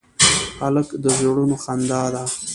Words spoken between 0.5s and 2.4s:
هلک د زړونو خندا ده.